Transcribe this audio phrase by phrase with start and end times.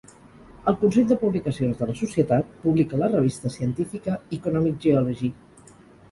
[0.69, 5.31] El Consell de Publicacions de la societat publica la revista científica Economic Geology.